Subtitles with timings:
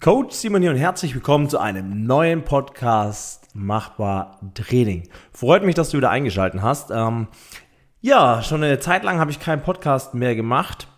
[0.00, 5.08] Coach Simon hier und herzlich willkommen zu einem neuen Podcast Machbar Training.
[5.30, 6.90] Freut mich, dass du wieder eingeschaltet hast.
[6.90, 7.28] Ähm,
[8.00, 10.88] ja, schon eine Zeit lang habe ich keinen Podcast mehr gemacht,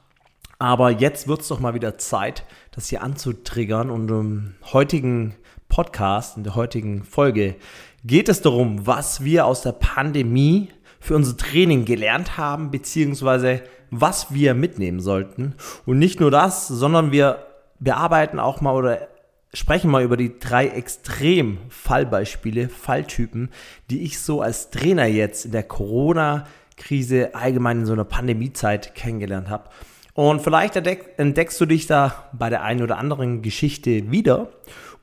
[0.61, 5.35] aber jetzt wird es doch mal wieder Zeit, das hier anzutriggern und im heutigen
[5.69, 7.57] Podcast, in der heutigen Folge
[8.05, 10.69] geht es darum, was wir aus der Pandemie
[11.01, 15.55] für unser Training gelernt haben, beziehungsweise was wir mitnehmen sollten.
[15.87, 17.47] Und nicht nur das, sondern wir
[17.81, 19.09] bearbeiten auch mal oder
[19.53, 23.51] sprechen mal über die drei Extrem-Fallbeispiele, Falltypen,
[23.91, 29.49] die ich so als Trainer jetzt in der Corona-Krise, allgemein in so einer Pandemiezeit kennengelernt
[29.49, 29.71] habe.
[30.13, 34.51] Und vielleicht entdeckst du dich da bei der einen oder anderen Geschichte wieder.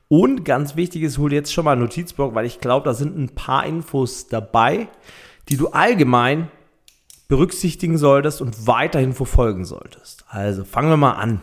[0.08, 3.16] Und ganz wichtig ist, hol jetzt schon mal einen Notizblock, weil ich glaube, da sind
[3.16, 4.88] ein paar Infos dabei,
[5.48, 6.48] die du allgemein
[7.28, 10.24] berücksichtigen solltest und weiterhin verfolgen solltest.
[10.28, 11.40] Also fangen wir mal an.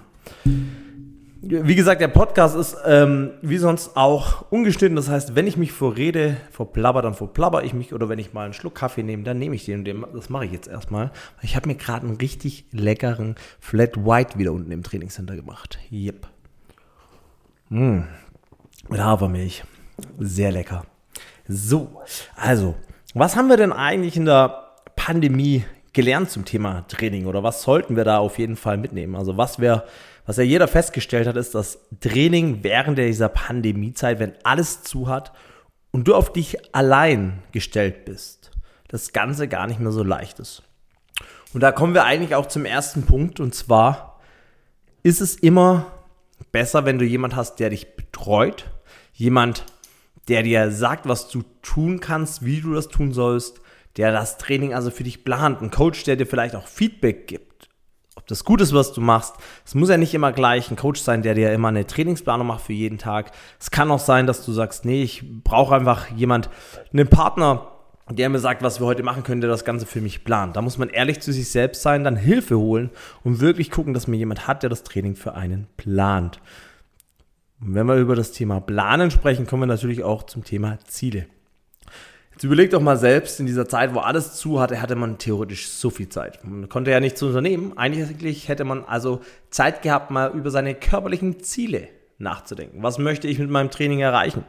[1.44, 4.96] Wie gesagt, der Podcast ist ähm, wie sonst auch ungeschnitten.
[4.96, 7.96] Das heißt, wenn ich mich vorrede, verplapper, dann verplapper ich mich.
[7.96, 9.84] Oder wenn ich mal einen Schluck Kaffee nehme, dann nehme ich den.
[10.14, 11.12] Das mache ich jetzt erstmal.
[11.42, 15.80] Ich habe mir gerade einen richtig leckeren Flat White wieder unten im Trainingscenter gemacht.
[15.92, 16.28] Yep.
[17.70, 18.04] Mmh.
[18.90, 19.64] Mit Hafermilch.
[20.20, 20.86] Sehr lecker.
[21.48, 22.02] So,
[22.36, 22.76] also,
[23.16, 25.64] was haben wir denn eigentlich in der Pandemie
[25.94, 27.26] gelernt zum Thema Training?
[27.26, 29.16] Oder was sollten wir da auf jeden Fall mitnehmen?
[29.16, 29.86] Also, was wäre
[30.26, 35.34] was ja jeder festgestellt hat, ist, dass Training während dieser Pandemiezeit, wenn alles zu hat
[35.92, 38.52] und du auf dich allein gestellt bist,
[38.88, 40.64] das Ganze gar nicht mehr so leicht ist.
[41.54, 44.20] Und da kommen wir eigentlich auch zum ersten Punkt und zwar
[45.04, 45.88] ist es immer
[46.52, 48.70] besser, wenn du jemand hast, der dich betreut,
[49.14, 49.66] jemand,
[50.28, 53.61] der dir sagt, was du tun kannst, wie du das tun sollst,
[53.98, 57.52] der das Training also für dich plant, ein Coach, der dir vielleicht auch Feedback gibt
[58.22, 59.36] ob das gut ist, was du machst.
[59.66, 62.62] Es muss ja nicht immer gleich ein Coach sein, der dir immer eine Trainingsplanung macht
[62.62, 63.32] für jeden Tag.
[63.60, 66.50] Es kann auch sein, dass du sagst, nee, ich brauche einfach jemand,
[66.94, 67.68] einen Partner,
[68.10, 70.56] der mir sagt, was wir heute machen können, der das Ganze für mich plant.
[70.56, 72.90] Da muss man ehrlich zu sich selbst sein, dann Hilfe holen
[73.24, 76.40] und wirklich gucken, dass man jemand hat, der das Training für einen plant.
[77.62, 81.28] Und wenn wir über das Thema Planen sprechen, kommen wir natürlich auch zum Thema Ziele.
[82.42, 85.68] Jetzt überleg doch mal selbst, in dieser Zeit, wo alles zu hatte, hatte man theoretisch
[85.68, 86.44] so viel Zeit.
[86.44, 87.78] Man konnte ja nichts unternehmen.
[87.78, 89.22] Eigentlich hätte man also
[89.52, 91.88] Zeit gehabt, mal über seine körperlichen Ziele
[92.18, 92.82] nachzudenken.
[92.82, 94.44] Was möchte ich mit meinem Training erreichen?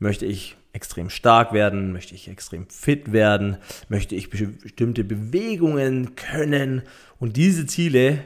[0.00, 1.92] Möchte ich extrem stark werden?
[1.92, 3.58] Möchte ich extrem fit werden?
[3.88, 6.82] Möchte ich bestimmte Bewegungen können?
[7.20, 8.18] Und diese Ziele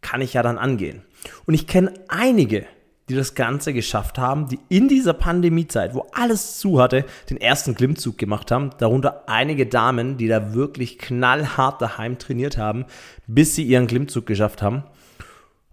[0.00, 1.02] kann ich ja dann angehen.
[1.46, 2.66] Und ich kenne einige,
[3.08, 7.74] die das Ganze geschafft haben, die in dieser Pandemiezeit, wo alles zu hatte, den ersten
[7.74, 8.70] Klimmzug gemacht haben.
[8.78, 12.86] Darunter einige Damen, die da wirklich knallhart daheim trainiert haben,
[13.26, 14.84] bis sie ihren Klimmzug geschafft haben.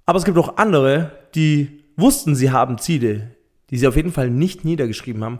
[0.05, 3.35] Aber es gibt auch andere, die wussten, sie haben Ziele,
[3.69, 5.39] die sie auf jeden Fall nicht niedergeschrieben haben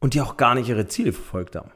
[0.00, 1.70] und die auch gar nicht ihre Ziele verfolgt haben.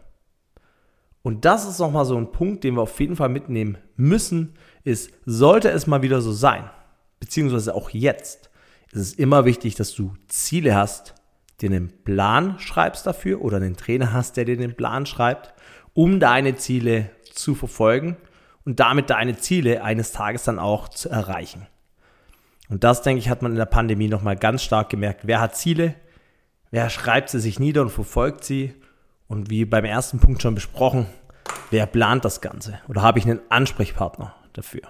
[1.22, 5.10] Und das ist nochmal so ein Punkt, den wir auf jeden Fall mitnehmen müssen, ist,
[5.24, 6.70] sollte es mal wieder so sein,
[7.18, 8.45] beziehungsweise auch jetzt,
[8.96, 11.14] es ist immer wichtig, dass du Ziele hast,
[11.60, 15.54] dir einen Plan schreibst dafür oder einen Trainer hast, der dir den Plan schreibt,
[15.94, 18.16] um deine Ziele zu verfolgen
[18.64, 21.66] und damit deine Ziele eines Tages dann auch zu erreichen.
[22.68, 25.20] Und das, denke ich, hat man in der Pandemie nochmal ganz stark gemerkt.
[25.24, 25.94] Wer hat Ziele?
[26.70, 28.74] Wer schreibt sie sich nieder und verfolgt sie?
[29.28, 31.06] Und wie beim ersten Punkt schon besprochen,
[31.70, 32.80] wer plant das Ganze?
[32.88, 34.82] Oder habe ich einen Ansprechpartner dafür?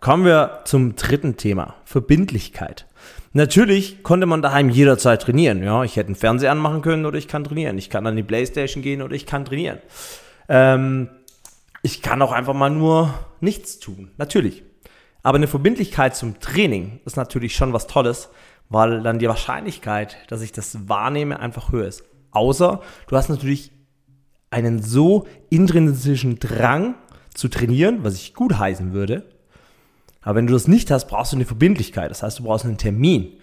[0.00, 2.85] Kommen wir zum dritten Thema, Verbindlichkeit.
[3.36, 5.62] Natürlich konnte man daheim jederzeit trainieren.
[5.62, 7.76] Ja, ich hätte einen Fernseher anmachen können oder ich kann trainieren.
[7.76, 9.78] Ich kann an die Playstation gehen oder ich kann trainieren.
[10.48, 11.10] Ähm,
[11.82, 14.10] ich kann auch einfach mal nur nichts tun.
[14.16, 14.62] Natürlich.
[15.22, 18.30] Aber eine Verbindlichkeit zum Training ist natürlich schon was Tolles,
[18.70, 22.04] weil dann die Wahrscheinlichkeit, dass ich das wahrnehme, einfach höher ist.
[22.30, 23.70] Außer du hast natürlich
[24.48, 26.94] einen so intrinsischen Drang
[27.34, 29.28] zu trainieren, was ich gut heißen würde,
[30.26, 32.10] aber wenn du das nicht hast, brauchst du eine Verbindlichkeit.
[32.10, 33.34] Das heißt, du brauchst einen Termin.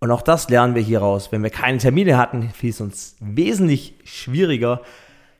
[0.00, 1.30] Und auch das lernen wir hier raus.
[1.30, 4.80] Wenn wir keine Termine hatten, fiel es uns wesentlich schwieriger,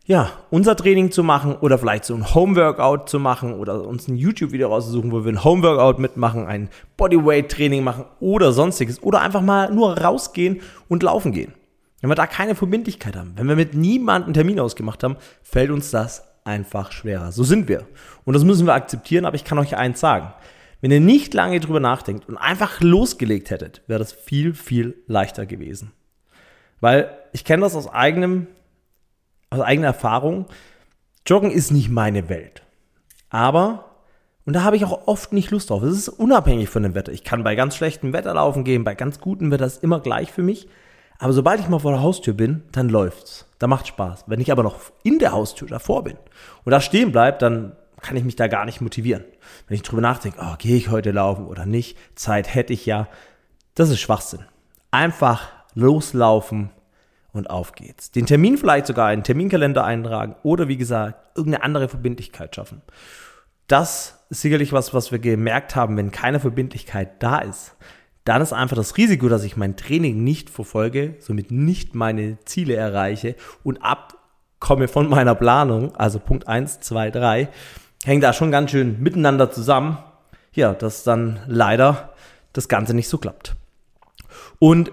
[0.05, 4.17] ja, unser Training zu machen oder vielleicht so ein Homeworkout zu machen oder uns ein
[4.17, 9.73] YouTube-Video rauszusuchen, wo wir ein Homeworkout mitmachen, ein Bodyweight-Training machen oder sonstiges oder einfach mal
[9.73, 11.55] nur rausgehen und laufen gehen.
[12.03, 15.71] Wenn wir da keine Verbindlichkeit haben, wenn wir mit niemandem einen Termin ausgemacht haben, fällt
[15.71, 17.33] uns das einfach schwerer.
[17.33, 17.87] So sind wir.
[18.27, 20.35] Und das müssen wir akzeptieren, aber ich kann euch eins sagen.
[20.85, 25.47] Wenn ihr nicht lange drüber nachdenkt und einfach losgelegt hättet, wäre das viel, viel leichter
[25.47, 25.93] gewesen.
[26.79, 28.49] Weil ich kenne das aus eigenem,
[29.49, 30.45] aus eigener Erfahrung.
[31.27, 32.65] Joggen ist nicht meine Welt.
[33.31, 33.97] Aber
[34.45, 35.83] Und da habe ich auch oft nicht Lust drauf.
[35.83, 37.13] Es ist unabhängig von dem Wetter.
[37.13, 40.33] Ich kann bei ganz schlechtem Wetter laufen gehen, bei ganz gutem Wetter ist immer gleich
[40.33, 40.69] für mich.
[41.19, 43.47] Aber sobald ich mal vor der Haustür bin, dann läuft's.
[43.59, 44.25] Da macht Spaß.
[44.27, 46.19] Wenn ich aber noch in der Haustür davor bin
[46.65, 49.25] und da stehen bleibt, dann kann ich mich da gar nicht motivieren.
[49.67, 53.09] Wenn ich drüber nachdenke, oh, gehe ich heute laufen oder nicht, Zeit hätte ich ja,
[53.75, 54.45] das ist Schwachsinn.
[54.91, 56.71] Einfach loslaufen
[57.33, 58.11] und auf geht's.
[58.11, 62.83] Den Termin vielleicht sogar in den Terminkalender eintragen oder wie gesagt, irgendeine andere Verbindlichkeit schaffen.
[63.67, 67.75] Das ist sicherlich was, was wir gemerkt haben, wenn keine Verbindlichkeit da ist.
[68.25, 72.75] Dann ist einfach das Risiko, dass ich mein Training nicht verfolge, somit nicht meine Ziele
[72.75, 77.49] erreiche und abkomme von meiner Planung, also Punkt 1, 2, 3,
[78.05, 79.99] hängt da schon ganz schön miteinander zusammen.
[80.53, 82.15] Ja, dass dann leider
[82.53, 83.57] das Ganze nicht so klappt.
[84.59, 84.93] Und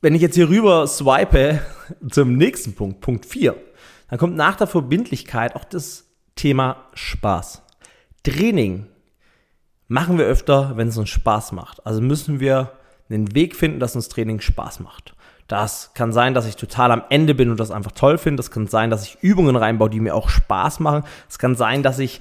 [0.00, 1.60] wenn ich jetzt hier rüber swipe
[2.10, 3.56] zum nächsten Punkt, Punkt 4,
[4.08, 6.06] dann kommt nach der Verbindlichkeit auch das
[6.36, 7.62] Thema Spaß.
[8.22, 8.86] Training
[9.88, 11.84] machen wir öfter, wenn es uns Spaß macht.
[11.86, 12.72] Also müssen wir
[13.08, 15.15] einen Weg finden, dass uns Training Spaß macht.
[15.48, 18.38] Das kann sein, dass ich total am Ende bin und das einfach toll finde.
[18.38, 21.04] Das kann sein, dass ich Übungen reinbaue, die mir auch Spaß machen.
[21.28, 22.20] Es kann sein, dass ich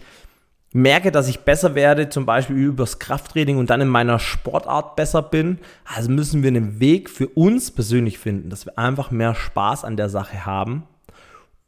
[0.73, 5.21] merke, dass ich besser werde, zum Beispiel übers Krafttraining und dann in meiner Sportart besser
[5.21, 5.59] bin.
[5.85, 9.97] Also müssen wir einen Weg für uns persönlich finden, dass wir einfach mehr Spaß an
[9.97, 10.83] der Sache haben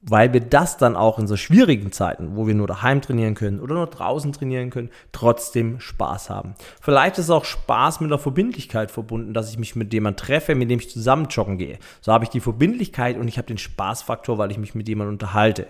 [0.02, 3.60] weil wir das dann auch in so schwierigen Zeiten, wo wir nur daheim trainieren können
[3.60, 6.54] oder nur draußen trainieren können, trotzdem Spaß haben.
[6.82, 10.70] Vielleicht ist auch Spaß mit der Verbindlichkeit verbunden, dass ich mich mit jemandem treffe, mit
[10.70, 11.80] dem ich zusammen joggen gehe.
[12.02, 15.16] So habe ich die Verbindlichkeit und ich habe den Spaßfaktor, weil ich mich mit jemandem
[15.16, 15.68] unterhalte.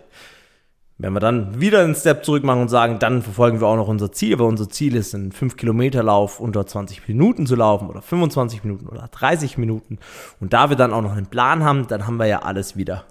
[0.99, 3.87] Wenn wir dann wieder einen Step zurück machen und sagen, dann verfolgen wir auch noch
[3.87, 7.87] unser Ziel, weil unser Ziel ist, einen 5 Kilometer Lauf unter 20 Minuten zu laufen
[7.87, 9.99] oder 25 Minuten oder 30 Minuten.
[10.39, 13.05] Und da wir dann auch noch einen Plan haben, dann haben wir ja alles wieder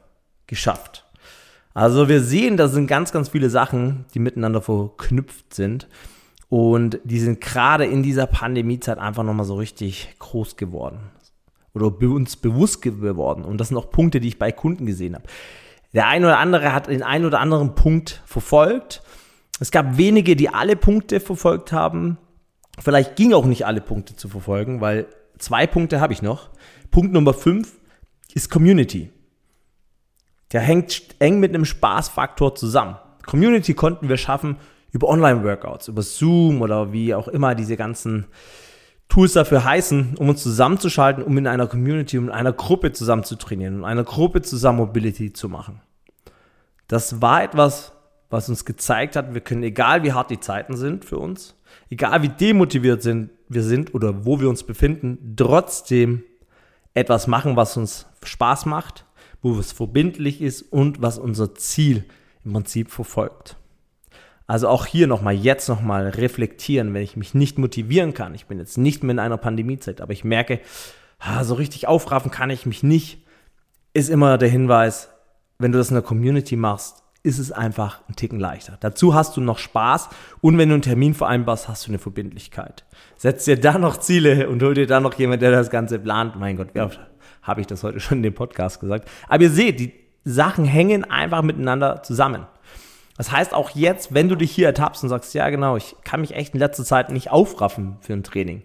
[0.49, 1.06] geschafft.
[1.77, 5.89] Also wir sehen, da sind ganz, ganz viele Sachen, die miteinander verknüpft sind.
[6.49, 11.11] Und die sind gerade in dieser Pandemiezeit einfach nochmal so richtig groß geworden.
[11.75, 13.45] Oder uns bewusst geworden.
[13.45, 15.27] Und das sind auch Punkte, die ich bei Kunden gesehen habe.
[15.93, 19.03] Der eine oder andere hat den einen oder anderen Punkt verfolgt.
[19.61, 22.17] Es gab wenige, die alle Punkte verfolgt haben.
[22.79, 26.49] Vielleicht ging auch nicht alle Punkte zu verfolgen, weil zwei Punkte habe ich noch.
[26.91, 27.75] Punkt Nummer fünf
[28.33, 29.11] ist Community.
[30.53, 32.97] Der hängt eng mit einem Spaßfaktor zusammen.
[33.27, 34.57] Community konnten wir schaffen
[34.93, 38.27] über Online-Workouts, über Zoom oder wie auch immer diese ganzen
[39.09, 43.25] Tools dafür heißen, um uns zusammenzuschalten, um in einer Community, um in einer Gruppe zusammen
[43.25, 45.81] zu trainieren, um in einer Gruppe zusammen Mobility zu machen.
[46.89, 47.93] Das war etwas,
[48.31, 51.57] was uns gezeigt hat, wir können, egal wie hart die Zeiten sind für uns,
[51.91, 56.25] egal wie demotiviert sind, wir sind oder wo wir uns befinden, trotzdem
[56.95, 59.06] etwas machen, was uns Spaß macht,
[59.43, 62.05] wo es verbindlich ist und was unser Ziel
[62.45, 63.57] im Prinzip verfolgt.
[64.47, 68.35] Also auch hier nochmal, jetzt nochmal reflektieren, wenn ich mich nicht motivieren kann.
[68.35, 70.61] Ich bin jetzt nicht mehr in einer Pandemiezeit, aber ich merke,
[71.43, 73.25] so richtig aufraffen kann ich mich nicht,
[73.93, 75.09] ist immer der Hinweis,
[75.59, 78.77] wenn du das in der Community machst, ist es einfach ein Ticken leichter.
[78.79, 80.11] Dazu hast du noch Spaß
[80.43, 82.85] und wenn du einen Termin vereinbarst, hast du eine Verbindlichkeit.
[83.17, 86.37] Setz dir da noch Ziele und hol dir da noch jemand, der das Ganze plant.
[86.37, 86.91] Mein Gott, wer
[87.47, 89.09] habe ich das heute schon in dem Podcast gesagt.
[89.29, 89.93] Aber ihr seht, die
[90.25, 92.47] Sachen hängen einfach miteinander zusammen.
[93.17, 96.21] Das heißt auch jetzt, wenn du dich hier ertappst und sagst, ja genau, ich kann
[96.21, 98.63] mich echt in letzter Zeit nicht aufraffen für ein Training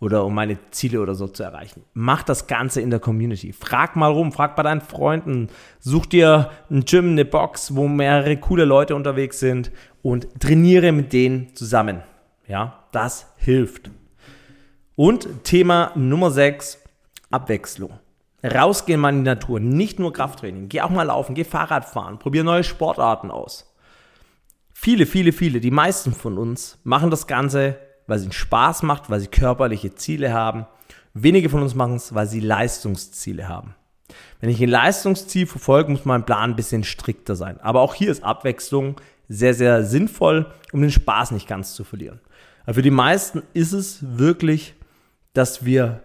[0.00, 1.84] oder um meine Ziele oder so zu erreichen.
[1.94, 3.52] Mach das Ganze in der Community.
[3.52, 8.36] Frag mal rum, frag bei deinen Freunden, such dir ein Gym, eine Box, wo mehrere
[8.36, 9.70] coole Leute unterwegs sind
[10.02, 12.02] und trainiere mit denen zusammen.
[12.46, 13.90] Ja, das hilft.
[14.96, 16.82] Und Thema Nummer 6,
[17.30, 17.98] Abwechslung.
[18.44, 20.68] Rausgehen mal in die Natur, nicht nur Krafttraining.
[20.68, 23.74] Geh auch mal laufen, geh Fahrrad fahren, probier neue Sportarten aus.
[24.72, 29.08] Viele, viele, viele, die meisten von uns machen das Ganze, weil es ihnen Spaß macht,
[29.08, 30.66] weil sie körperliche Ziele haben.
[31.14, 33.74] Wenige von uns machen es, weil sie Leistungsziele haben.
[34.40, 37.58] Wenn ich ein Leistungsziel verfolge, muss mein Plan ein bisschen strikter sein.
[37.60, 42.20] Aber auch hier ist Abwechslung sehr, sehr sinnvoll, um den Spaß nicht ganz zu verlieren.
[42.64, 44.74] Aber für die meisten ist es wirklich,
[45.32, 46.02] dass wir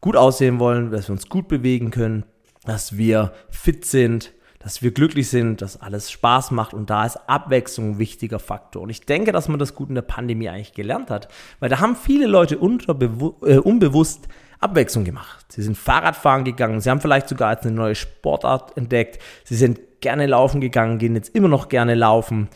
[0.00, 2.24] gut aussehen wollen, dass wir uns gut bewegen können,
[2.64, 7.16] dass wir fit sind, dass wir glücklich sind, dass alles Spaß macht und da ist
[7.28, 8.82] Abwechslung ein wichtiger Faktor.
[8.82, 11.28] Und ich denke, dass man das gut in der Pandemie eigentlich gelernt hat,
[11.60, 14.28] weil da haben viele Leute äh, unbewusst
[14.60, 15.46] Abwechslung gemacht.
[15.48, 19.80] Sie sind Fahrradfahren gegangen, sie haben vielleicht sogar jetzt eine neue Sportart entdeckt, sie sind
[20.02, 22.48] gerne laufen gegangen, gehen jetzt immer noch gerne laufen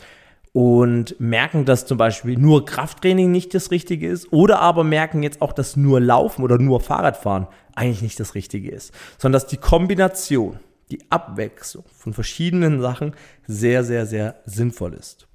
[0.55, 5.43] und merken, dass zum Beispiel nur Krafttraining nicht das Richtige ist oder aber merken jetzt
[5.43, 9.57] auch, dass nur Laufen oder nur Fahrradfahren eigentlich nicht das Richtige ist, sondern dass die
[9.57, 10.61] Kombination,
[10.93, 13.15] die Abwechslung von verschiedenen Sachen
[13.49, 15.27] sehr, sehr, sehr sinnvoll ist.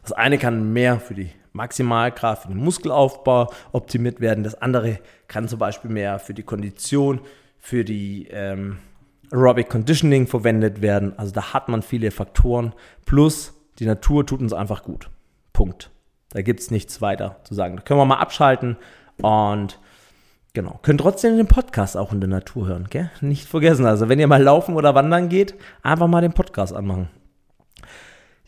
[0.00, 4.42] Das eine kann mehr für die Maximalkraft, für den Muskelaufbau optimiert werden.
[4.42, 7.20] Das andere kann zum Beispiel mehr für die Kondition,
[7.58, 8.78] für die ähm,
[9.30, 11.12] Aerobic Conditioning verwendet werden.
[11.18, 12.72] Also da hat man viele Faktoren.
[13.04, 15.10] Plus die Natur tut uns einfach gut.
[15.52, 15.90] Punkt.
[16.30, 17.76] Da gibt es nichts weiter zu sagen.
[17.76, 18.76] Da können wir mal abschalten
[19.22, 19.78] und
[20.52, 20.78] genau.
[20.82, 22.86] Können trotzdem den Podcast auch in der Natur hören.
[22.90, 23.10] Gell?
[23.20, 23.86] Nicht vergessen.
[23.86, 27.08] Also wenn ihr mal laufen oder wandern geht, einfach mal den Podcast anmachen.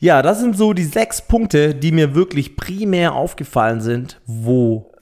[0.01, 4.93] Ja, das sind so die sechs Punkte, die mir wirklich primär aufgefallen sind, wo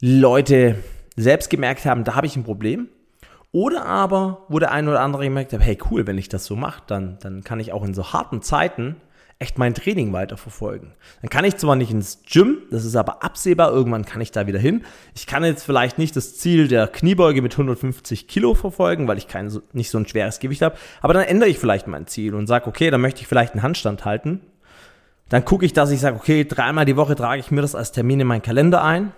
[0.00, 0.76] Leute
[1.14, 2.88] selbst gemerkt haben, da habe ich ein Problem.
[3.52, 6.56] Oder aber, wo der eine oder andere gemerkt hat, hey cool, wenn ich das so
[6.56, 8.96] mache, dann, dann kann ich auch in so harten Zeiten
[9.42, 10.92] echt mein Training weiterverfolgen.
[11.20, 14.46] Dann kann ich zwar nicht ins Gym, das ist aber absehbar, irgendwann kann ich da
[14.46, 14.84] wieder hin.
[15.14, 19.28] Ich kann jetzt vielleicht nicht das Ziel der Kniebeuge mit 150 Kilo verfolgen, weil ich
[19.28, 22.46] kein, nicht so ein schweres Gewicht habe, aber dann ändere ich vielleicht mein Ziel und
[22.46, 24.40] sage, okay, dann möchte ich vielleicht einen Handstand halten.
[25.28, 27.92] Dann gucke ich, dass ich sage, okay, dreimal die Woche trage ich mir das als
[27.92, 29.12] Termin in meinen Kalender ein.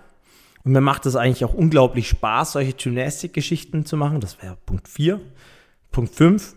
[0.63, 4.19] Und mir macht es eigentlich auch unglaublich Spaß, solche Gymnastik-Geschichten zu machen.
[4.19, 5.21] Das wäre Punkt 4.
[5.91, 6.55] Punkt 5.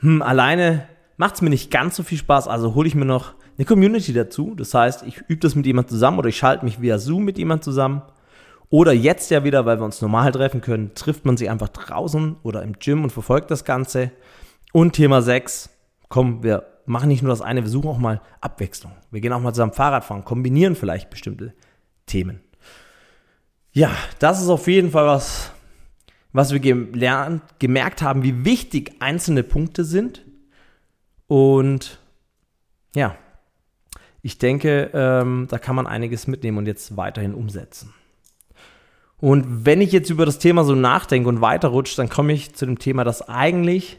[0.00, 3.34] Hm, alleine macht es mir nicht ganz so viel Spaß, also hole ich mir noch
[3.56, 4.54] eine Community dazu.
[4.54, 7.38] Das heißt, ich übe das mit jemand zusammen oder ich schalte mich via Zoom mit
[7.38, 8.02] jemand zusammen.
[8.68, 12.36] Oder jetzt ja wieder, weil wir uns normal treffen können, trifft man sich einfach draußen
[12.42, 14.10] oder im Gym und verfolgt das Ganze.
[14.72, 15.70] Und Thema 6,
[16.08, 18.92] komm, wir machen nicht nur das eine, wir suchen auch mal Abwechslung.
[19.10, 21.54] Wir gehen auch mal zusammen Fahrrad fahren, kombinieren vielleicht bestimmte
[22.06, 22.40] Themen.
[23.72, 25.52] Ja, das ist auf jeden Fall was,
[26.32, 30.25] was wir gelernt, gemerkt haben, wie wichtig einzelne Punkte sind
[31.26, 32.00] und
[32.94, 33.16] ja,
[34.22, 37.94] ich denke, ähm, da kann man einiges mitnehmen und jetzt weiterhin umsetzen.
[39.18, 42.66] Und wenn ich jetzt über das Thema so nachdenke und weiterrutsche, dann komme ich zu
[42.66, 43.98] dem Thema, dass eigentlich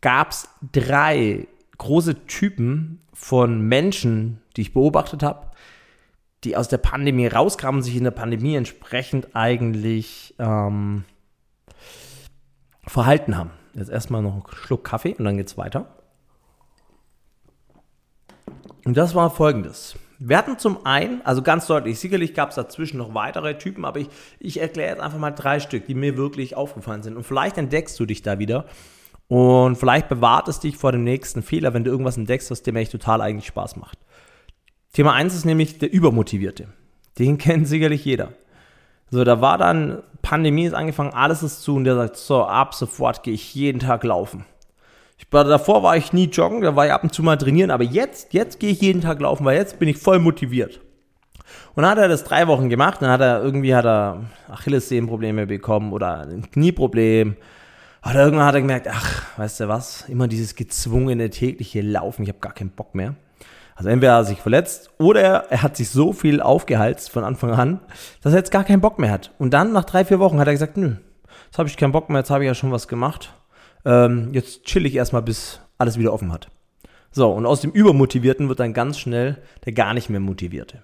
[0.00, 5.50] gab es drei große Typen von Menschen, die ich beobachtet habe,
[6.44, 11.04] die aus der Pandemie rauskamen und sich in der Pandemie entsprechend eigentlich ähm,
[12.86, 13.50] verhalten haben.
[13.74, 16.03] Jetzt erstmal noch einen Schluck Kaffee und dann geht es weiter.
[18.84, 19.96] Und das war folgendes.
[20.18, 24.00] Wir hatten zum einen, also ganz deutlich, sicherlich gab es dazwischen noch weitere Typen, aber
[24.00, 27.16] ich, ich erkläre jetzt einfach mal drei Stück, die mir wirklich aufgefallen sind.
[27.16, 28.66] Und vielleicht entdeckst du dich da wieder
[29.28, 32.74] und vielleicht bewahrt es dich vor dem nächsten Fehler, wenn du irgendwas entdeckst, was dir
[32.76, 33.98] echt total eigentlich Spaß macht.
[34.92, 36.68] Thema eins ist nämlich der Übermotivierte.
[37.18, 38.32] Den kennt sicherlich jeder.
[39.10, 42.74] So, da war dann, Pandemie ist angefangen, alles ist zu und der sagt, so, ab
[42.74, 44.44] sofort gehe ich jeden Tag laufen.
[45.16, 47.70] Ich war, davor war ich nie joggen, da war ich ab und zu mal trainieren,
[47.70, 50.80] aber jetzt, jetzt gehe ich jeden Tag laufen, weil jetzt bin ich voll motiviert.
[51.74, 55.46] Und dann hat er das drei Wochen gemacht, dann hat er irgendwie hat er Achillessehnenprobleme
[55.46, 57.36] bekommen oder ein Knieproblem.
[58.04, 62.28] Oder irgendwann hat er gemerkt, ach, weißt du was, immer dieses gezwungene tägliche Laufen, ich
[62.28, 63.14] habe gar keinen Bock mehr.
[63.76, 67.52] Also entweder hat er sich verletzt oder er hat sich so viel aufgeheizt von Anfang
[67.52, 67.80] an,
[68.22, 69.32] dass er jetzt gar keinen Bock mehr hat.
[69.38, 70.96] Und dann nach drei, vier Wochen hat er gesagt, nö,
[71.46, 73.32] jetzt habe ich keinen Bock mehr, jetzt habe ich ja schon was gemacht
[73.84, 76.48] ähm, jetzt chill ich erstmal, bis alles wieder offen hat.
[77.10, 80.82] So, und aus dem Übermotivierten wird dann ganz schnell der gar nicht mehr Motivierte.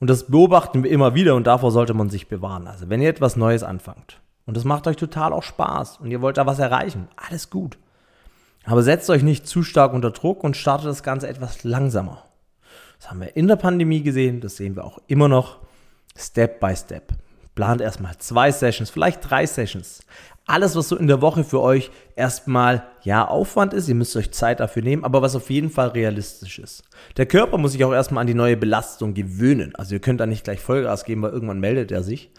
[0.00, 2.66] Und das beobachten wir immer wieder und davor sollte man sich bewahren.
[2.66, 6.20] Also wenn ihr etwas Neues anfangt und das macht euch total auch Spaß und ihr
[6.20, 7.78] wollt da was erreichen, alles gut.
[8.64, 12.24] Aber setzt euch nicht zu stark unter Druck und startet das Ganze etwas langsamer.
[12.98, 15.58] Das haben wir in der Pandemie gesehen, das sehen wir auch immer noch.
[16.16, 17.12] Step by Step.
[17.54, 20.00] Plant erstmal zwei Sessions, vielleicht drei Sessions
[20.46, 24.30] alles, was so in der Woche für euch erstmal, ja, Aufwand ist, ihr müsst euch
[24.30, 26.84] Zeit dafür nehmen, aber was auf jeden Fall realistisch ist.
[27.16, 29.74] Der Körper muss sich auch erstmal an die neue Belastung gewöhnen.
[29.74, 32.30] Also ihr könnt da nicht gleich Vollgas geben, weil irgendwann meldet er sich.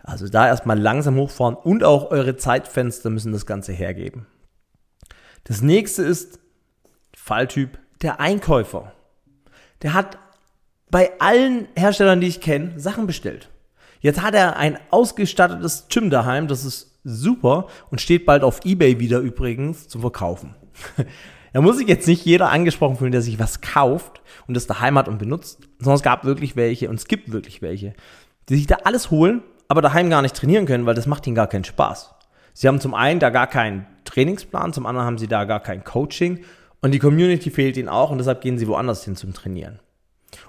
[0.00, 4.26] Also da erstmal langsam hochfahren und auch eure Zeitfenster müssen das Ganze hergeben.
[5.44, 6.38] Das nächste ist
[7.16, 8.92] Falltyp der Einkäufer.
[9.82, 10.18] Der hat
[10.90, 13.48] bei allen Herstellern, die ich kenne, Sachen bestellt.
[14.00, 18.98] Jetzt hat er ein ausgestattetes Gym daheim, das ist super und steht bald auf Ebay
[18.98, 20.54] wieder übrigens zum Verkaufen.
[21.52, 24.98] da muss sich jetzt nicht jeder angesprochen fühlen, der sich was kauft und das daheim
[24.98, 27.94] hat und benutzt, sondern es gab wirklich welche und es gibt wirklich welche,
[28.48, 31.36] die sich da alles holen, aber daheim gar nicht trainieren können, weil das macht ihnen
[31.36, 32.14] gar keinen Spaß.
[32.52, 35.84] Sie haben zum einen da gar keinen Trainingsplan, zum anderen haben sie da gar kein
[35.84, 36.44] Coaching
[36.80, 39.78] und die Community fehlt ihnen auch und deshalb gehen sie woanders hin zum Trainieren.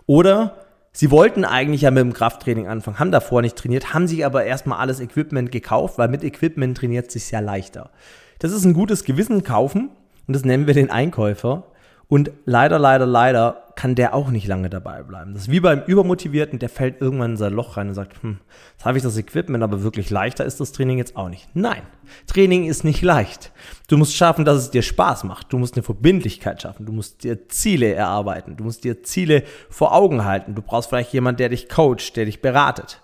[0.06, 0.67] Oder
[1.00, 4.46] Sie wollten eigentlich ja mit dem Krafttraining anfangen, haben davor nicht trainiert, haben sich aber
[4.46, 7.92] erstmal alles Equipment gekauft, weil mit Equipment trainiert sich ja leichter.
[8.40, 9.92] Das ist ein gutes Gewissen kaufen
[10.26, 11.66] und das nennen wir den Einkäufer.
[12.10, 15.34] Und leider, leider, leider kann der auch nicht lange dabei bleiben.
[15.34, 18.40] Das ist wie beim Übermotivierten, der fällt irgendwann in sein Loch rein und sagt, hm,
[18.74, 21.50] jetzt habe ich das Equipment, aber wirklich leichter ist das Training jetzt auch nicht.
[21.54, 21.84] Nein,
[22.26, 23.52] Training ist nicht leicht.
[23.90, 25.52] Du musst schaffen, dass es dir Spaß macht.
[25.52, 26.86] Du musst eine Verbindlichkeit schaffen.
[26.86, 28.56] Du musst dir Ziele erarbeiten.
[28.56, 30.56] Du musst dir Ziele vor Augen halten.
[30.56, 33.02] Du brauchst vielleicht jemanden, der dich coacht, der dich beratet.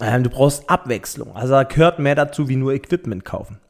[0.00, 1.34] Ähm, du brauchst Abwechslung.
[1.36, 3.60] Also da gehört mehr dazu, wie nur Equipment kaufen.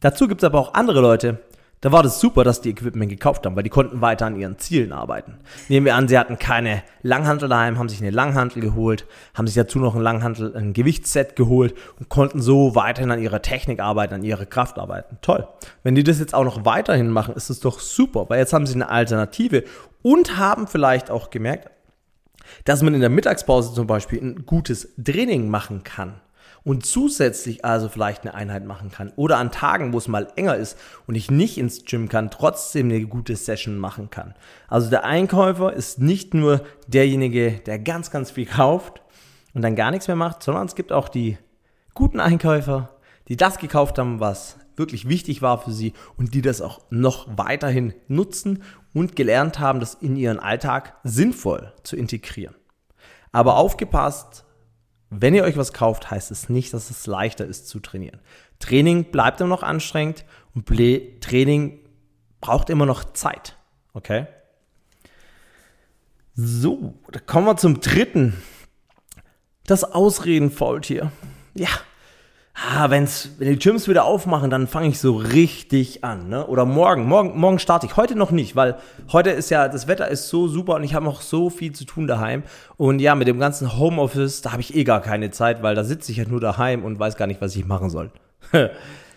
[0.00, 1.40] Dazu gibt es aber auch andere Leute,
[1.84, 4.56] da war das super, dass die Equipment gekauft haben, weil die konnten weiter an ihren
[4.56, 5.34] Zielen arbeiten.
[5.68, 9.54] Nehmen wir an, sie hatten keine Langhantel daheim, haben sich eine Langhantel geholt, haben sich
[9.54, 14.14] dazu noch ein Langhantel, ein Gewichtsset geholt und konnten so weiterhin an ihrer Technik arbeiten,
[14.14, 15.18] an ihrer Kraft arbeiten.
[15.20, 15.46] Toll.
[15.82, 18.66] Wenn die das jetzt auch noch weiterhin machen, ist es doch super, weil jetzt haben
[18.66, 19.64] sie eine Alternative
[20.00, 21.68] und haben vielleicht auch gemerkt,
[22.64, 26.14] dass man in der Mittagspause zum Beispiel ein gutes Training machen kann
[26.64, 30.56] und zusätzlich also vielleicht eine Einheit machen kann oder an Tagen, wo es mal enger
[30.56, 34.34] ist und ich nicht ins Gym kann, trotzdem eine gute Session machen kann.
[34.68, 39.02] Also der Einkäufer ist nicht nur derjenige, der ganz, ganz viel kauft
[39.52, 41.38] und dann gar nichts mehr macht, sondern es gibt auch die
[41.92, 42.90] guten Einkäufer,
[43.28, 47.28] die das gekauft haben, was wirklich wichtig war für sie und die das auch noch
[47.36, 52.54] weiterhin nutzen und gelernt haben, das in ihren Alltag sinnvoll zu integrieren.
[53.32, 54.43] Aber aufgepasst,
[55.20, 58.20] wenn ihr euch was kauft, heißt es nicht, dass es leichter ist zu trainieren.
[58.58, 60.66] Training bleibt immer noch anstrengend und
[61.20, 61.80] Training
[62.40, 63.56] braucht immer noch Zeit.
[63.92, 64.26] Okay?
[66.34, 68.34] So, da kommen wir zum dritten.
[69.66, 71.10] Das Ausreden-Faultier.
[71.54, 71.68] Ja,
[72.54, 76.28] ah, wenn's, wenn die Gyms wieder aufmachen, dann fange ich so richtig an.
[76.28, 76.46] Ne?
[76.46, 77.96] Oder morgen, morgen, morgen starte ich.
[77.96, 78.76] Heute noch nicht, weil
[79.12, 81.84] heute ist ja, das Wetter ist so super und ich habe noch so viel zu
[81.84, 82.44] tun daheim.
[82.76, 85.84] Und ja, mit dem ganzen Homeoffice, da habe ich eh gar keine Zeit, weil da
[85.84, 88.10] sitze ich ja nur daheim und weiß gar nicht, was ich machen soll.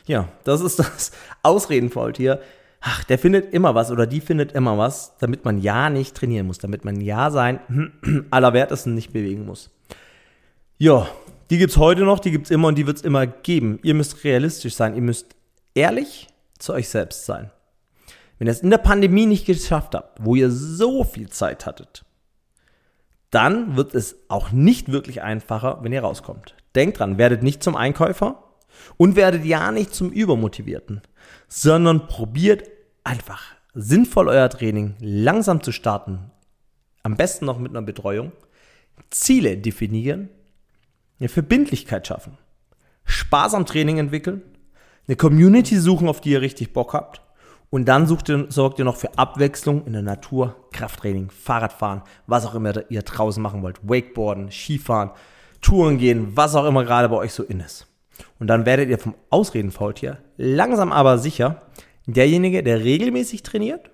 [0.07, 1.11] ja, das ist das
[1.43, 2.41] Ausredenfaultier.
[2.81, 6.47] Ach, der findet immer was oder die findet immer was, damit man ja nicht trainieren
[6.47, 7.59] muss, damit man ja sein
[8.29, 9.71] Allerwertesten nicht bewegen muss.
[10.77, 11.07] Ja,
[11.49, 13.79] die gibt es heute noch, die gibt es immer und die wird es immer geben.
[13.83, 15.35] Ihr müsst realistisch sein, ihr müsst
[15.73, 16.27] ehrlich
[16.59, 17.51] zu euch selbst sein.
[18.37, 22.05] Wenn ihr es in der Pandemie nicht geschafft habt, wo ihr so viel Zeit hattet,
[23.31, 26.55] dann wird es auch nicht wirklich einfacher, wenn ihr rauskommt.
[26.75, 28.43] Denkt dran, werdet nicht zum Einkäufer
[28.97, 31.01] und werdet ja nicht zum Übermotivierten,
[31.47, 32.69] sondern probiert
[33.03, 36.31] einfach sinnvoll euer Training langsam zu starten.
[37.03, 38.31] Am besten noch mit einer Betreuung.
[39.09, 40.29] Ziele definieren
[41.19, 42.37] eine Verbindlichkeit schaffen,
[43.05, 44.41] Spaß am Training entwickeln,
[45.07, 47.21] eine Community suchen, auf die ihr richtig Bock habt
[47.69, 52.45] und dann sucht ihr, sorgt ihr noch für Abwechslung in der Natur, Krafttraining, Fahrradfahren, was
[52.45, 55.11] auch immer ihr draußen machen wollt, Wakeboarden, Skifahren,
[55.61, 57.87] Touren gehen, was auch immer gerade bei euch so in ist.
[58.39, 61.63] Und dann werdet ihr vom Ausredenfaultier langsam aber sicher
[62.05, 63.91] derjenige, der regelmäßig trainiert,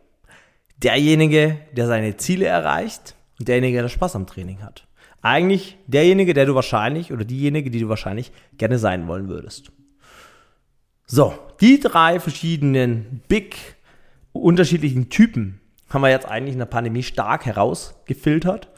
[0.78, 4.88] derjenige, der seine Ziele erreicht und derjenige, der Spaß am Training hat
[5.24, 9.72] eigentlich derjenige, der du wahrscheinlich oder diejenige, die du wahrscheinlich gerne sein wollen würdest.
[11.08, 13.56] So, die drei verschiedenen big
[14.34, 18.70] unterschiedlichen Typen haben wir jetzt eigentlich in der Pandemie stark herausgefiltert.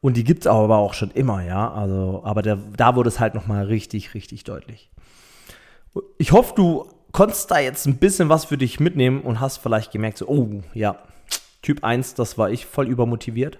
[0.00, 1.72] Und die gibt es aber auch schon immer, ja.
[1.72, 4.90] Also, aber der, da wurde es halt nochmal richtig, richtig deutlich.
[6.18, 9.92] Ich hoffe, du konntest da jetzt ein bisschen was für dich mitnehmen und hast vielleicht
[9.92, 10.98] gemerkt, so, oh, ja,
[11.62, 13.58] Typ 1, das war ich voll übermotiviert.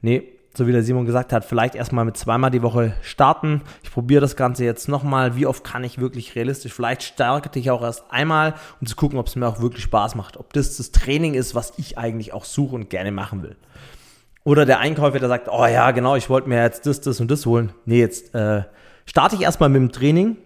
[0.00, 3.62] Nee, so wie der Simon gesagt hat, vielleicht erstmal mit zweimal die Woche starten.
[3.82, 5.36] Ich probiere das Ganze jetzt nochmal.
[5.36, 6.72] Wie oft kann ich wirklich realistisch?
[6.72, 10.14] Vielleicht starte ich auch erst einmal, um zu gucken, ob es mir auch wirklich Spaß
[10.14, 10.36] macht.
[10.36, 13.56] Ob das das Training ist, was ich eigentlich auch suche und gerne machen will.
[14.44, 17.30] Oder der Einkäufer, der sagt, oh ja, genau, ich wollte mir jetzt das, das und
[17.30, 17.72] das holen.
[17.86, 18.62] Nee, jetzt äh,
[19.06, 20.36] starte ich erstmal mit dem Training.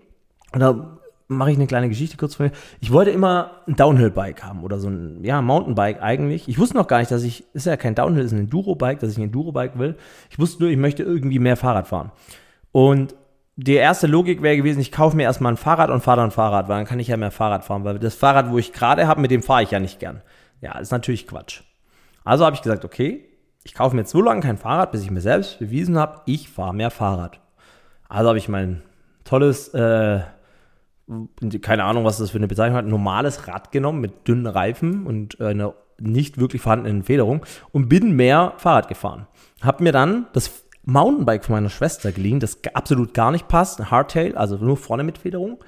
[0.52, 0.97] Und da
[1.28, 2.52] mache ich eine kleine Geschichte kurz von mir.
[2.80, 6.48] Ich wollte immer ein Downhill-Bike haben oder so ein, ja, Mountainbike eigentlich.
[6.48, 9.12] Ich wusste noch gar nicht, dass ich, ist ja kein Downhill, ist ein Enduro-Bike, dass
[9.12, 9.96] ich ein Enduro-Bike will.
[10.30, 12.12] Ich wusste nur, ich möchte irgendwie mehr Fahrrad fahren.
[12.72, 13.14] Und
[13.56, 16.68] die erste Logik wäre gewesen, ich kaufe mir erstmal ein Fahrrad und fahre dann Fahrrad,
[16.68, 19.20] weil dann kann ich ja mehr Fahrrad fahren, weil das Fahrrad, wo ich gerade habe,
[19.20, 20.22] mit dem fahre ich ja nicht gern.
[20.60, 21.62] Ja, ist natürlich Quatsch.
[22.24, 23.24] Also habe ich gesagt, okay,
[23.64, 26.48] ich kaufe mir jetzt so lange kein Fahrrad, bis ich mir selbst bewiesen habe, ich
[26.48, 27.40] fahre mehr Fahrrad.
[28.08, 28.82] Also habe ich mein
[29.24, 30.20] tolles äh,
[31.62, 35.40] keine Ahnung, was das für eine Bezeichnung hat, normales Rad genommen mit dünnen Reifen und
[35.40, 39.26] einer nicht wirklich vorhandenen Federung und bin mehr Fahrrad gefahren.
[39.60, 43.90] Hab mir dann das Mountainbike von meiner Schwester geliehen, das absolut gar nicht passt, ein
[43.90, 45.58] Hardtail, also nur vorne mit Federung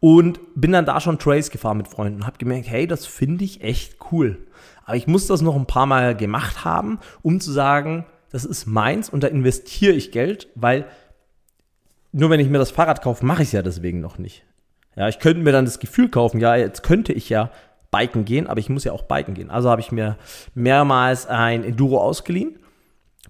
[0.00, 3.44] und bin dann da schon Trails gefahren mit Freunden und habe gemerkt, hey, das finde
[3.44, 4.46] ich echt cool.
[4.84, 8.66] Aber ich muss das noch ein paar Mal gemacht haben, um zu sagen, das ist
[8.66, 10.86] meins und da investiere ich Geld, weil
[12.12, 14.44] nur wenn ich mir das Fahrrad kaufe, mache ich es ja deswegen noch nicht.
[14.96, 17.50] Ja, ich könnte mir dann das Gefühl kaufen, ja, jetzt könnte ich ja
[17.90, 19.50] biken gehen, aber ich muss ja auch biken gehen.
[19.50, 20.16] Also habe ich mir
[20.54, 22.58] mehrmals ein Enduro ausgeliehen,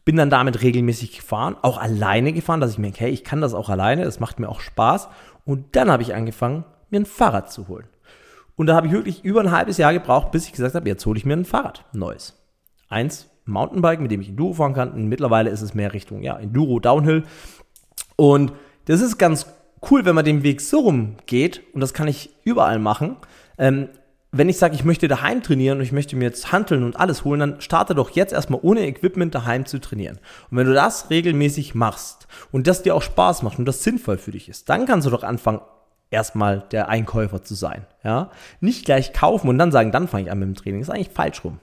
[0.05, 3.55] bin dann damit regelmäßig gefahren, auch alleine gefahren, dass ich mir, okay, ich kann das
[3.55, 5.09] auch alleine, das macht mir auch Spaß.
[5.45, 7.87] Und dann habe ich angefangen, mir ein Fahrrad zu holen.
[8.55, 11.05] Und da habe ich wirklich über ein halbes Jahr gebraucht, bis ich gesagt habe, jetzt
[11.05, 12.41] hole ich mir ein Fahrrad, neues.
[12.89, 14.93] Eins, Mountainbike, mit dem ich Enduro fahren kann.
[14.93, 17.25] Und mittlerweile ist es mehr Richtung ja, Enduro, Downhill.
[18.17, 18.53] Und
[18.87, 19.47] das ist ganz
[19.91, 21.63] cool, wenn man den Weg so rum geht.
[21.73, 23.17] Und das kann ich überall machen.
[23.59, 23.89] Ähm,
[24.33, 27.25] wenn ich sage, ich möchte daheim trainieren und ich möchte mir jetzt handeln und alles
[27.25, 30.19] holen, dann starte doch jetzt erstmal ohne Equipment daheim zu trainieren.
[30.51, 34.19] Und wenn du das regelmäßig machst und das dir auch Spaß macht und das sinnvoll
[34.19, 35.61] für dich ist, dann kannst du doch anfangen,
[36.11, 37.87] erstmal der Einkäufer zu sein.
[38.05, 38.31] Ja?
[38.61, 40.81] Nicht gleich kaufen und dann sagen, dann fange ich an mit dem Training.
[40.81, 41.61] Das ist eigentlich falsch rum.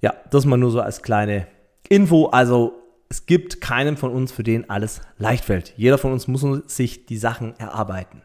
[0.00, 1.46] Ja, das mal nur so als kleine
[1.88, 2.26] Info.
[2.26, 2.79] Also
[3.10, 5.74] es gibt keinen von uns, für den alles leicht fällt.
[5.76, 8.22] Jeder von uns muss sich die Sachen erarbeiten.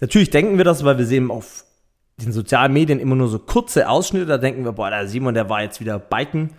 [0.00, 1.64] Natürlich denken wir das, weil wir sehen auf
[2.18, 4.26] den sozialen Medien immer nur so kurze Ausschnitte.
[4.26, 6.50] Da denken wir, boah, der Simon, der war jetzt wieder Biken.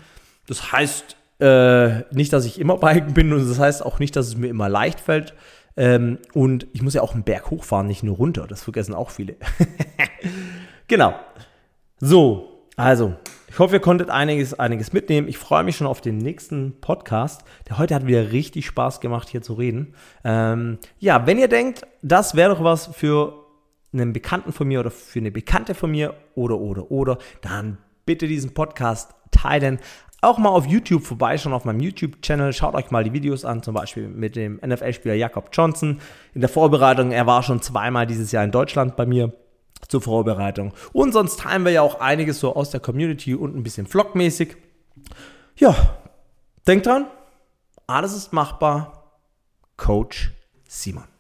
[0.48, 4.28] Das heißt äh, nicht, dass ich immer Biken bin und das heißt auch nicht, dass
[4.28, 5.34] es mir immer leicht fällt.
[5.76, 8.48] Ähm, und ich muss ja auch einen Berg hochfahren, nicht nur runter.
[8.48, 9.36] Das vergessen auch viele.
[10.88, 11.14] genau.
[12.00, 13.16] So, also,
[13.54, 15.28] ich hoffe, ihr konntet einiges, einiges mitnehmen.
[15.28, 17.44] Ich freue mich schon auf den nächsten Podcast.
[17.70, 19.94] Der heute hat wieder richtig Spaß gemacht, hier zu reden.
[20.24, 23.46] Ähm, ja, wenn ihr denkt, das wäre doch was für
[23.94, 28.28] einen Bekannten von mir oder für eine Bekannte von mir oder, oder, oder, dann bitte
[28.28, 29.78] diesen Podcast teilen
[30.22, 32.54] auch mal auf YouTube vorbeischauen, auf meinem YouTube-Channel.
[32.54, 36.00] Schaut euch mal die Videos an, zum Beispiel mit dem NFL-Spieler Jakob Johnson.
[36.34, 39.34] In der Vorbereitung, er war schon zweimal dieses Jahr in Deutschland bei mir
[39.88, 40.74] zur Vorbereitung.
[40.92, 44.58] Und sonst teilen wir ja auch einiges so aus der Community und ein bisschen vlogmäßig.
[45.56, 45.76] Ja,
[46.68, 47.08] denkt dran,
[47.88, 49.00] alles ist machbar.
[49.78, 50.32] Coach
[50.68, 51.13] Simon.